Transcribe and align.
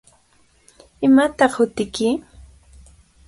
¿Imataq 1.05 1.53
hutiyki? 1.57 2.07